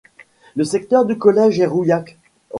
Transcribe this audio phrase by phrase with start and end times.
[0.55, 2.17] Le secteur du collège est Rouillac.